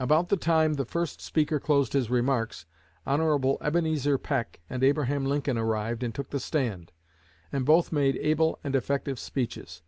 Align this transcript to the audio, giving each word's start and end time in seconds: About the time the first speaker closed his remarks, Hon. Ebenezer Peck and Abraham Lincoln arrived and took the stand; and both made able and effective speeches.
About 0.00 0.28
the 0.28 0.36
time 0.36 0.74
the 0.74 0.84
first 0.84 1.20
speaker 1.20 1.60
closed 1.60 1.92
his 1.92 2.10
remarks, 2.10 2.66
Hon. 3.06 3.56
Ebenezer 3.60 4.18
Peck 4.18 4.58
and 4.68 4.82
Abraham 4.82 5.24
Lincoln 5.24 5.56
arrived 5.56 6.02
and 6.02 6.12
took 6.12 6.30
the 6.30 6.40
stand; 6.40 6.90
and 7.52 7.64
both 7.64 7.92
made 7.92 8.16
able 8.16 8.58
and 8.64 8.74
effective 8.74 9.20
speeches. 9.20 9.82